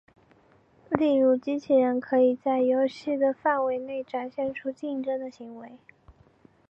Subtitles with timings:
[0.89, 5.73] 例如机器人可以在游戏的范围内展现出竞争的行为。